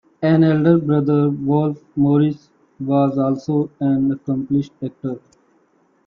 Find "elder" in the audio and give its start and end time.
0.43-0.79